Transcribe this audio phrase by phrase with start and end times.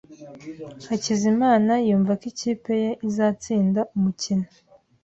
[0.87, 4.47] Hakizimana yumva ko ikipe ye izatsinda umukino.